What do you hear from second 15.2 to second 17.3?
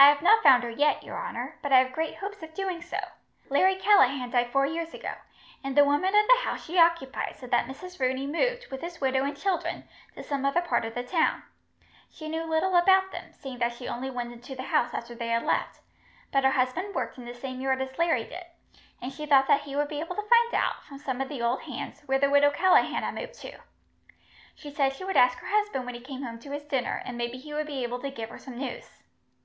had left; but her husband worked in